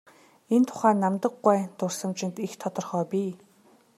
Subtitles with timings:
[0.55, 3.31] Энэ тухай Намдаг гуайн дурсамжид их тодорхой бий.